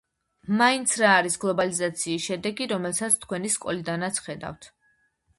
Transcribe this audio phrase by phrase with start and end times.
[0.59, 4.67] მაინც რა არის გლობალიზაციის შედეგი რომელსაც თქვენი სკოლიდანაც ხედავთ